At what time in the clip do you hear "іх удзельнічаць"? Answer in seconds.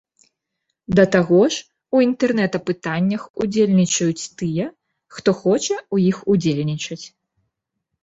6.11-7.03